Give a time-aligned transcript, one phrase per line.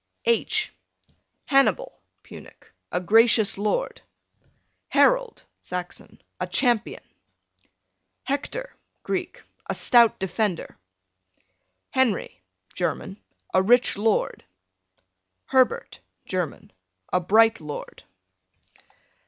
[0.25, 0.73] H
[1.45, 4.01] Hannibal, Punic, a gracious lord.
[4.89, 7.03] Harold, Saxon, a champion.
[8.23, 10.75] Hector, Greek, a stout defender.
[11.91, 12.41] Henry,
[12.73, 13.21] German,
[13.53, 14.43] a rich lord.
[15.45, 16.71] Herbert, German,
[17.13, 18.01] a bright lord.